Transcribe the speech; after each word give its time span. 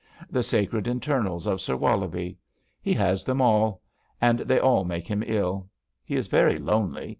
The 0.31 0.41
sacred 0.41 0.87
internals 0.87 1.45
of 1.45 1.61
Sir 1.61 1.77
WoUobie 1.77 2.33
I 2.33 2.37
He 2.81 2.93
has 2.93 3.23
them 3.23 3.39
all. 3.39 3.83
And 4.19 4.39
they 4.39 4.59
all 4.59 4.83
make 4.83 5.07
him 5.07 5.23
ill. 5.27 5.69
He 6.03 6.15
is 6.15 6.25
very 6.25 6.57
lonely. 6.57 7.09